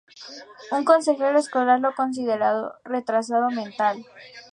[0.71, 4.03] Un consejero escolar lo consideró retrasado mental.